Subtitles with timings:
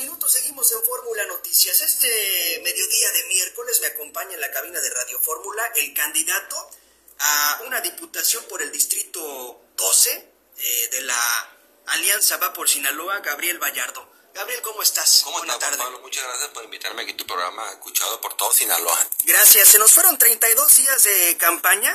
[0.00, 1.78] minutos seguimos en Fórmula Noticias.
[1.82, 6.70] Este mediodía de miércoles me acompaña en la cabina de Radio Fórmula el candidato
[7.18, 11.52] a una diputación por el distrito 12 eh, de la
[11.88, 14.10] Alianza Va por Sinaloa, Gabriel Vallardo.
[14.32, 15.20] Gabriel, ¿cómo estás?
[15.22, 16.00] ¿Cómo estás, Pablo?
[16.00, 19.06] Muchas gracias por invitarme aquí a tu programa, escuchado por todo Sinaloa.
[19.24, 19.68] Gracias.
[19.68, 21.94] Se nos fueron 32 días de campaña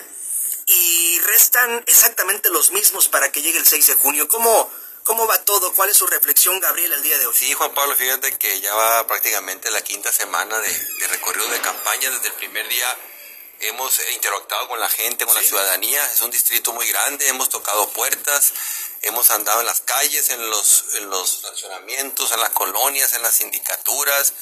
[0.68, 4.28] y restan exactamente los mismos para que llegue el 6 de junio.
[4.28, 4.70] ¿Cómo,
[5.06, 5.72] cómo va todo?
[5.74, 7.36] ¿Cuál es su reflexión, Gabriel, el día de hoy?
[7.36, 12.10] Sí, Juan Pablo, fíjate que ya va prácticamente la quinta semana de, recorrido de campaña.
[12.10, 12.98] Desde el primer día
[13.62, 16.04] hemos interactuado con la gente, con la ciudadanía.
[16.12, 18.52] Es un distrito muy grande, hemos tocado puertas,
[19.04, 23.36] hemos andado en las calles, en los, en los estacionamientos, en las colonias, en las
[23.36, 24.34] sindicaturas,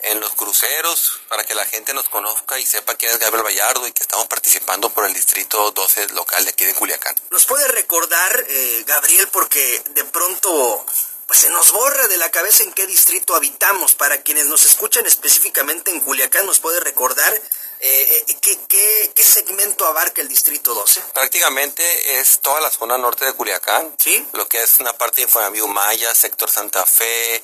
[0.00, 3.86] en los cruceros para que la gente nos conozca y sepa quién es Gabriel Vallardo
[3.86, 7.14] y que estamos participando por el distrito 12 local de aquí de Culiacán.
[7.30, 10.86] ¿Nos puede recordar, eh, Gabriel, porque de pronto
[11.26, 13.94] pues se nos borra de la cabeza en qué distrito habitamos?
[13.94, 17.38] Para quienes nos escuchan específicamente en Culiacán, ¿nos puede recordar
[17.80, 21.00] eh, eh, ¿qué, qué, qué, segmento abarca el Distrito 12?
[21.14, 23.94] Prácticamente es toda la zona norte de Culiacán.
[23.98, 24.26] ¿Sí?
[24.32, 27.40] Lo que es una parte de Infonavit Maya, sector Santa Fe,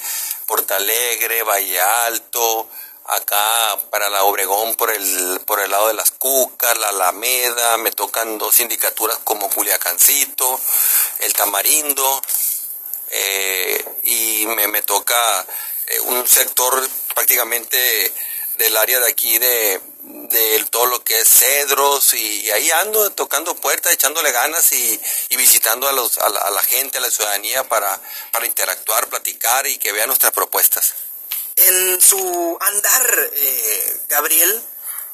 [0.46, 2.68] Portalegre, Valle Alto,
[3.04, 7.92] acá para la Obregón por el, por el lado de las Cucas, la Alameda, me
[7.92, 10.60] tocan dos sindicaturas como Culiacancito,
[11.20, 12.20] el Tamarindo,
[13.10, 15.46] eh, y me, me toca
[16.06, 18.12] un sector prácticamente
[18.58, 19.80] del área de aquí de,
[20.14, 25.00] de todo lo que es cedros y, ahí ando tocando puertas, echándole ganas y,
[25.36, 29.92] visitando a, los, a, la, gente, a la ciudadanía para, para interactuar, platicar y que
[29.92, 30.94] vean nuestras propuestas.
[31.56, 34.62] En su andar, eh, Gabriel,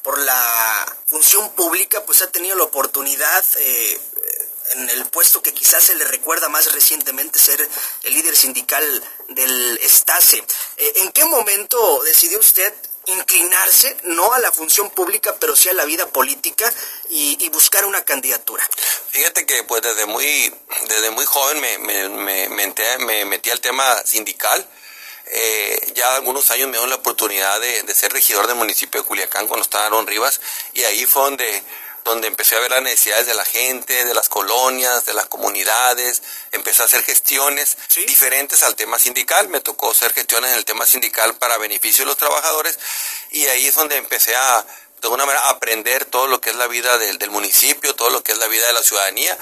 [0.02, 4.00] por la función pública, pues ha tenido la oportunidad eh,
[4.70, 7.66] en el puesto que quizás se le recuerda más recientemente ser
[8.02, 10.44] el líder sindical del Estase.
[10.76, 12.72] Eh, ¿En qué momento decidió usted
[13.06, 16.72] inclinarse no a la función pública, pero sí a la vida política
[17.08, 18.68] y, buscar una candidatura?
[19.10, 20.54] Fíjate que pues desde muy,
[20.88, 22.08] desde muy joven me, me,
[22.48, 22.48] me,
[22.98, 24.66] me metí al tema sindical.
[25.32, 29.06] Eh, ya algunos años me dio la oportunidad de, de, ser regidor del municipio de
[29.06, 30.40] Culiacán cuando estaba Aaron Rivas
[30.72, 31.62] y ahí fue donde
[32.04, 36.22] donde empecé a ver las necesidades de la gente, de las colonias, de las comunidades,
[36.52, 40.86] empecé a hacer gestiones diferentes al tema sindical, me tocó hacer gestiones en el tema
[40.86, 42.78] sindical para beneficio de los trabajadores
[43.30, 44.64] y ahí es donde empecé a
[45.00, 48.22] de alguna manera aprender todo lo que es la vida del, del municipio, todo lo
[48.22, 49.36] que es la vida de la ciudadanía.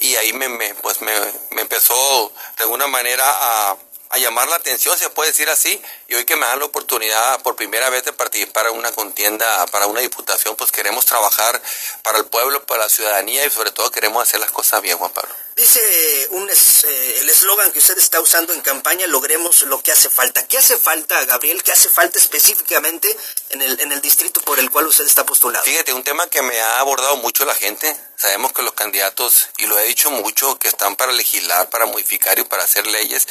[0.00, 1.12] Y ahí me, me pues me,
[1.50, 3.76] me empezó de alguna manera a
[4.14, 7.42] a llamar la atención, se puede decir así, y hoy que me dan la oportunidad
[7.42, 11.60] por primera vez de participar en una contienda para una diputación, pues queremos trabajar
[12.02, 15.10] para el pueblo, para la ciudadanía y sobre todo queremos hacer las cosas bien, Juan
[15.10, 15.43] Pablo.
[15.56, 20.10] Dice un eh, el eslogan que usted está usando en campaña, logremos lo que hace
[20.10, 20.44] falta.
[20.48, 21.62] ¿Qué hace falta, Gabriel?
[21.62, 23.16] ¿Qué hace falta específicamente
[23.50, 25.64] en el, en el distrito por el cual usted está postulado?
[25.64, 27.96] Fíjate, un tema que me ha abordado mucho la gente.
[28.16, 32.36] Sabemos que los candidatos, y lo he dicho mucho, que están para legislar, para modificar
[32.38, 33.28] y para hacer leyes,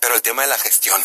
[0.00, 1.04] pero el tema de la gestión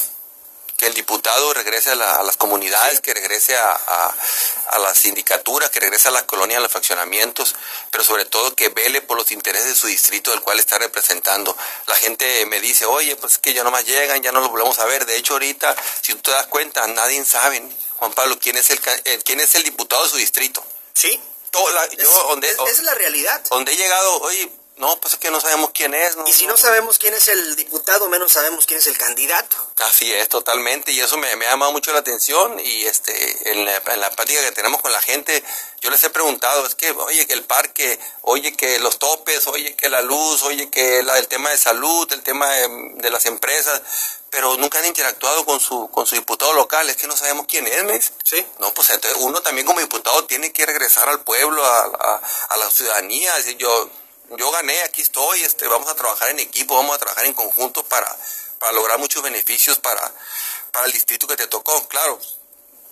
[0.78, 6.10] que el diputado regrese a, las comunidades, que regrese a, a, la sindicatura, que regrese
[6.10, 7.56] a las colonias, a los fraccionamientos,
[7.92, 11.56] pero sobre todo que vele por los intereses de su distrito del cual está representando.
[11.88, 14.50] La gente me dice, oye, pues es que ya no más llegan, ya no lo
[14.50, 15.06] volvemos a ver.
[15.06, 17.64] De hecho, ahorita, si tú te das cuenta, nadie sabe,
[17.98, 20.66] Juan Pablo, quién es el, eh, quién es el diputado de su distrito.
[20.94, 21.20] Sí.
[21.98, 23.42] yo, es, es la realidad.
[23.50, 26.18] Donde he llegado, oye, no, pues es que no sabemos quién es.
[26.26, 29.56] y si no, sabemos quién es el diputado, menos sabemos quién es el candidato.
[29.78, 30.92] Así es, totalmente.
[30.92, 32.60] Y eso me, ha llamado mucho la atención.
[32.60, 35.42] Y este, en la, en la práctica que tenemos con la gente,
[35.80, 39.78] yo les he preguntado, es que, oye, que el parque, oye, que los topes, oye,
[39.78, 43.82] que la luz, oye, que la, el tema de salud, el tema de, las empresas,
[44.30, 46.90] pero nunca han interactuado con su, con su diputado local.
[46.90, 48.12] Es que no sabemos quién es, ¿mes?
[48.26, 48.46] Sí.
[48.60, 52.58] No, pues entonces uno también como diputado tiene que regresar al pueblo, a, a, a
[52.58, 53.34] la ciudadanía.
[53.36, 53.90] Decir, yo
[54.30, 57.84] yo gané, aquí estoy, este, vamos a trabajar en equipo, vamos a trabajar en conjunto
[57.84, 58.08] para,
[58.60, 60.12] para lograr muchos beneficios para,
[60.72, 62.20] para el distrito que te tocó, claro.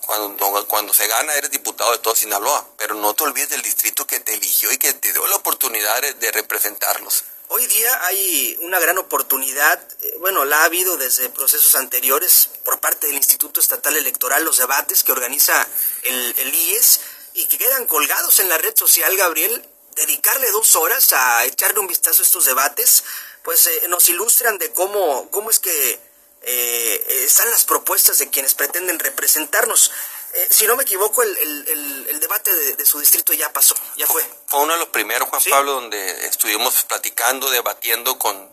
[0.05, 4.05] Cuando, cuando se gana eres diputado de todo Sinaloa, pero no te olvides del distrito
[4.05, 7.23] que te eligió y que te dio la oportunidad de, representarlos.
[7.47, 12.81] Hoy día hay una gran oportunidad, eh, bueno, la ha habido desde procesos anteriores por
[12.81, 15.65] parte del Instituto Estatal Electoral, los debates que organiza
[16.01, 16.99] el, el IES
[17.35, 19.65] y que quedan colgados en la red social, Gabriel,
[19.95, 23.03] dedicarle dos horas a echarle un vistazo a estos debates,
[23.43, 25.99] pues eh, nos ilustran de cómo, cómo es que
[26.41, 29.91] eh, están las propuestas de quienes pretenden representarnos.
[30.33, 34.25] Eh, si no me equivoco, el, el, debate de, su distrito ya pasó, ya fue.
[34.47, 38.49] Fue uno de los primeros, Juan Pablo, donde estuvimos platicando, debatiendo con,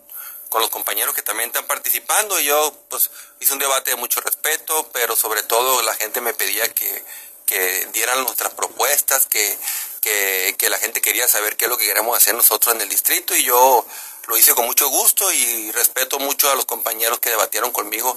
[0.50, 4.20] con los compañeros que también están participando y yo pues hice un debate de mucho
[4.20, 7.04] respeto, pero sobre todo la gente me pedía que,
[7.50, 9.58] que dieran nuestras propuestas, que,
[10.00, 13.34] que, la gente quería saber qué es lo que queremos hacer nosotros en el distrito
[13.34, 13.84] y yo
[14.28, 18.16] lo hice con mucho gusto y respeto mucho a los compañeros que debatieron conmigo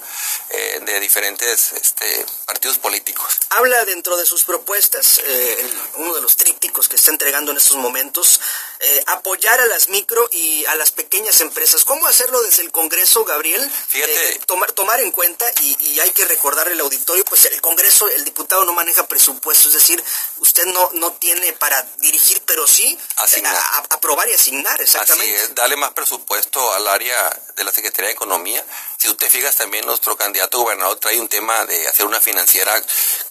[0.51, 3.39] eh, de diferentes este, partidos políticos.
[3.49, 7.77] Habla dentro de sus propuestas, eh, uno de los trípticos que está entregando en estos
[7.77, 8.39] momentos,
[8.85, 11.85] eh, apoyar a las micro y a las pequeñas empresas.
[11.85, 13.71] ¿Cómo hacerlo desde el Congreso, Gabriel?
[13.87, 14.41] Fíjate.
[14.45, 18.25] tomar, tomar en cuenta, y, y, hay que recordarle al auditorio, pues el Congreso, el
[18.25, 20.03] diputado no maneja presupuesto, es decir,
[20.39, 22.97] usted no, no tiene para dirigir, pero sí
[23.45, 25.33] a, aprobar y asignar, exactamente.
[25.35, 28.65] Así es, dale más presupuesto al área de la Secretaría de Economía.
[29.03, 32.71] Si tú te fijas también, nuestro candidato gobernador trae un tema de hacer una financiera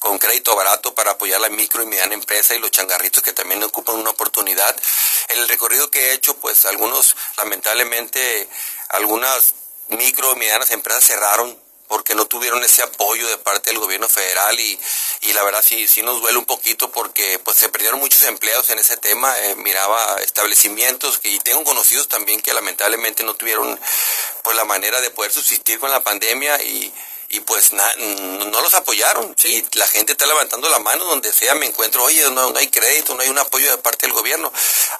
[0.01, 3.65] con crédito barato para apoyar la micro y mediana empresa y los changarritos que también
[3.65, 4.77] ocupan una oportunidad.
[5.31, 8.51] En el recorrido que he hecho, pues algunos, lamentablemente,
[8.91, 9.55] algunas
[9.89, 11.59] micro y medianas empresas cerraron
[11.93, 14.81] porque no tuvieron ese apoyo de parte del gobierno federal y,
[15.21, 18.71] y la verdad sí, sí nos duele un poquito porque pues se perdieron muchos empleados
[18.71, 23.79] en ese tema, eh, miraba establecimientos y tengo conocidos también que lamentablemente no tuvieron
[24.43, 26.91] pues la manera de poder subsistir con la pandemia y,
[27.29, 29.37] y pues no los apoyaron.
[29.45, 32.69] Y la gente está levantando la mano donde sea, me encuentro, oye, no, no hay
[32.69, 34.51] crédito, no hay un apoyo de parte del gobierno.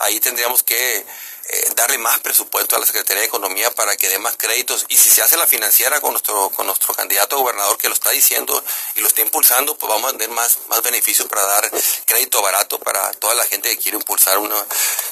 [0.01, 1.07] Ahí tendríamos que
[1.55, 4.87] eh, darle más presupuesto a la Secretaría de Economía para que dé más créditos.
[4.89, 7.95] Y si se hace la financiera con nuestro, con nuestro candidato a gobernador que lo
[7.95, 8.65] está diciendo
[8.95, 11.71] y lo está impulsando, pues vamos a tener más, más beneficios para dar
[12.07, 14.57] crédito barato para toda la gente que quiere impulsar uno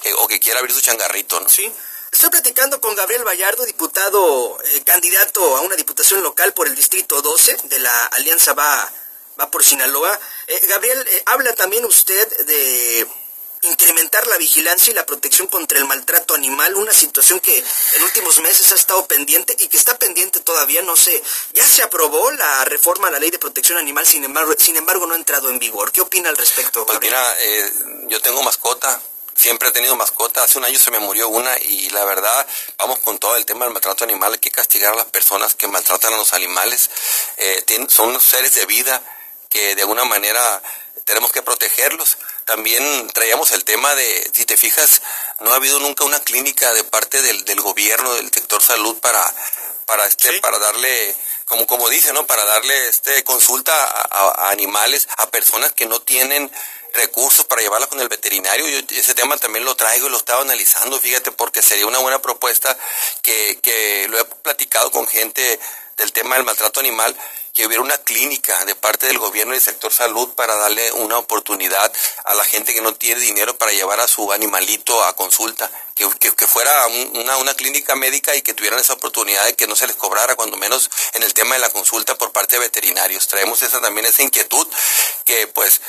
[0.04, 1.38] eh, o que quiera abrir su changarrito.
[1.40, 1.46] ¿no?
[1.46, 1.70] Sí.
[2.10, 7.20] Estoy platicando con Gabriel Vallardo, diputado, eh, candidato a una diputación local por el Distrito
[7.20, 8.90] 12 de la Alianza Va,
[9.38, 10.18] va por Sinaloa.
[10.62, 13.06] Gabriel, habla también usted de
[14.40, 18.74] vigilancia y la protección contra el maltrato animal, una situación que en últimos meses ha
[18.74, 21.22] estado pendiente y que está pendiente todavía, no sé,
[21.52, 25.06] ya se aprobó la reforma a la ley de protección animal, sin embargo, sin embargo
[25.06, 25.92] no ha entrado en vigor.
[25.92, 26.84] ¿Qué opina al respecto?
[26.86, 27.72] Pues mira, eh,
[28.08, 29.00] yo tengo mascota,
[29.36, 32.46] siempre he tenido mascota, hace un año se me murió una y la verdad,
[32.78, 35.68] vamos con todo el tema del maltrato animal, hay que castigar a las personas que
[35.68, 36.90] maltratan a los animales,
[37.36, 39.02] eh, son seres de vida
[39.50, 40.62] que de alguna manera
[41.04, 42.16] tenemos que protegerlos.
[42.44, 45.02] También traíamos el tema de, si te fijas,
[45.40, 49.22] no ha habido nunca una clínica de parte del, del gobierno, del sector salud para,
[49.86, 51.16] para este, para darle,
[51.46, 52.26] como, como dice, ¿no?
[52.26, 56.50] Para darle este consulta a, a, animales, a personas que no tienen
[56.94, 58.66] recursos para llevarlas con el veterinario.
[58.68, 62.20] Yo ese tema también lo traigo y lo estaba analizando, fíjate, porque sería una buena
[62.20, 62.76] propuesta
[63.22, 65.60] que, que lo he platicado con gente
[65.96, 67.16] del tema del maltrato animal
[67.52, 71.18] que hubiera una clínica de parte del gobierno y del sector salud para darle una
[71.18, 71.92] oportunidad
[72.24, 76.08] a la gente que no tiene dinero para llevar a su animalito a consulta, que,
[76.18, 79.86] que, fuera una, una clínica médica y que tuvieran esa oportunidad de que no se
[79.86, 83.28] les cobrara, cuando menos en el tema de la consulta por parte de veterinarios.
[83.28, 84.66] Traemos esa también esa inquietud
[85.24, 85.80] que pues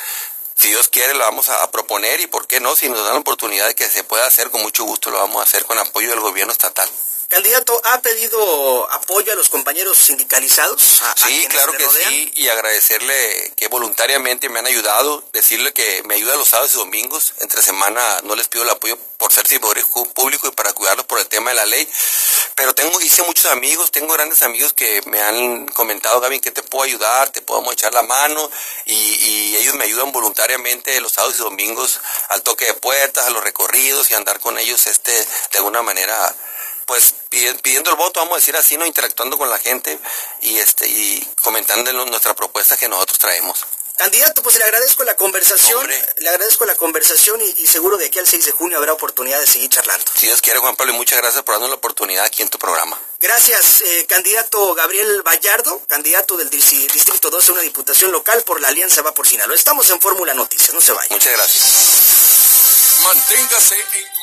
[0.62, 3.20] si Dios quiere lo vamos a, proponer y por qué no, si nos dan la
[3.20, 6.10] oportunidad de que se pueda hacer, con mucho gusto lo vamos a hacer con apoyo
[6.10, 6.88] del gobierno estatal.
[7.32, 11.02] Candidato, ¿ha pedido apoyo a los compañeros sindicalizados?
[11.16, 16.36] sí, claro que sí, y agradecerle que voluntariamente me han ayudado, decirle que me ayuda
[16.36, 20.50] los sábados y domingos, entre semana no les pido el apoyo por ser servidores públicos
[20.50, 21.88] y para cuidarlos por el tema de la ley,
[22.56, 26.64] pero tengo, hice muchos amigos, tengo grandes amigos que me han comentado, Gaby, que te
[26.64, 28.52] puedo ayudar, te podemos echar la mano,
[28.84, 33.30] y, y ellos me ayudan voluntariamente los sábados y domingos al toque de puertas, a
[33.30, 36.36] los recorridos y andar con ellos este de alguna manera
[36.86, 39.98] pues pidiendo el voto, vamos a decir así, no interactuando con la gente
[40.42, 43.66] y este y comentando nuestra propuesta que nosotros traemos.
[44.02, 48.26] Candidato, pues le agradezco la conversación, le agradezco la conversación y, seguro de aquí al
[48.26, 50.04] 6 de junio habrá oportunidad de seguir charlando.
[50.16, 52.58] Si Dios quiere, Juan Pablo, y muchas gracias por darnos la oportunidad aquí en tu
[52.58, 53.00] programa.
[53.20, 59.04] Gracias, eh, candidato Gabriel Vallardo, candidato del Distrito 12, una diputación local por la Alianza
[59.04, 59.56] Va por Sinaloa.
[59.56, 61.08] Estamos en Fórmula Noticias, no se vaya.
[61.12, 63.02] Muchas gracias.
[63.04, 64.21] Manténgase en